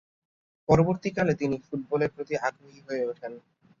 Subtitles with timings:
[0.69, 3.33] পরবর্তীকালে তিনি ফুটবলের প্রতি আগ্রহী হয়ে উঠেন।